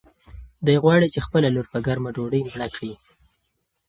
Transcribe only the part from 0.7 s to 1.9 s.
غواړي چې خپله لور په